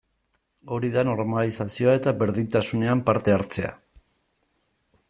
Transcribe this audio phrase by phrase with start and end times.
[0.77, 3.79] Hori da normalizazioa eta berdintasunean parte hartzea.